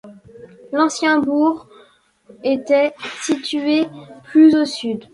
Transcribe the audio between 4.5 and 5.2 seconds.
au sud.